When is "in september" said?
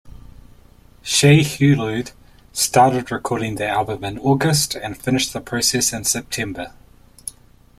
5.93-6.73